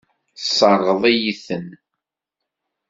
Tesseṛɣeḍ-iyi-ten. 0.37 1.67